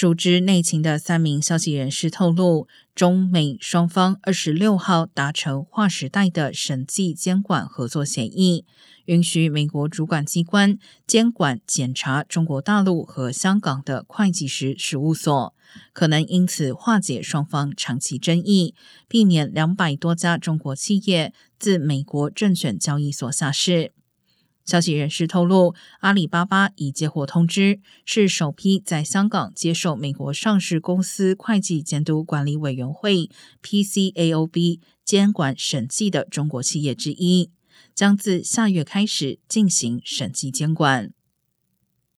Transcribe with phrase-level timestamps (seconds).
[0.00, 8.64] 熟知内情的三名消息人士透露，中美双方二十六号达成划时代的审计监管合作协议，
[9.06, 15.52] 允许美国主管机关监管检查中国大陆和香港的会计师事务所，
[15.92, 18.76] 可能因此化解双方长期争议，
[19.08, 23.90] 避免两百多家中国企业自美国证券交易所下市。
[24.68, 33.30] 消息人士透露，阿里巴巴已接获通知，是首批在香港接受美国上市公司会计监督管理委员会
[33.62, 37.50] （PCAOB） 监管审计的中国企业之一，
[37.94, 41.12] 将自下月开始进行审计监管。